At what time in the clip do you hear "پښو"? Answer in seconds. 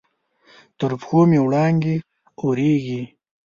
0.99-1.19